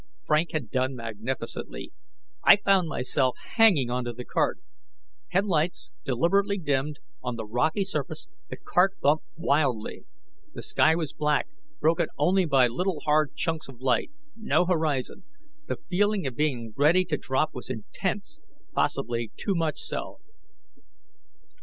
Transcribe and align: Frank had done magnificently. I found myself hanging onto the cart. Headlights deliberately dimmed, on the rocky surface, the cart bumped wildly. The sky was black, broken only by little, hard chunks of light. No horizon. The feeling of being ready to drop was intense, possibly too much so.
Frank 0.25 0.51
had 0.53 0.71
done 0.71 0.95
magnificently. 0.95 1.93
I 2.43 2.55
found 2.57 2.87
myself 2.87 3.37
hanging 3.57 3.91
onto 3.91 4.11
the 4.11 4.25
cart. 4.25 4.57
Headlights 5.27 5.91
deliberately 6.03 6.57
dimmed, 6.57 6.99
on 7.21 7.35
the 7.35 7.45
rocky 7.45 7.83
surface, 7.83 8.27
the 8.49 8.57
cart 8.57 8.99
bumped 8.99 9.25
wildly. 9.35 10.05
The 10.55 10.63
sky 10.63 10.95
was 10.95 11.13
black, 11.13 11.49
broken 11.79 12.07
only 12.17 12.45
by 12.45 12.67
little, 12.67 13.01
hard 13.01 13.35
chunks 13.35 13.69
of 13.69 13.79
light. 13.79 14.09
No 14.35 14.65
horizon. 14.65 15.23
The 15.67 15.77
feeling 15.77 16.25
of 16.25 16.35
being 16.35 16.73
ready 16.75 17.05
to 17.05 17.15
drop 17.17 17.53
was 17.53 17.69
intense, 17.69 18.39
possibly 18.73 19.31
too 19.37 19.53
much 19.53 19.77
so. 19.79 20.19